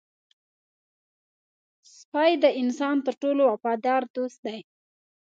سپي 1.97 2.31
د 2.43 2.45
انسان 2.61 2.95
تر 3.05 3.13
ټولو 3.21 3.41
وفادار 3.51 4.01
دوست 4.15 4.39
دی. 4.45 4.59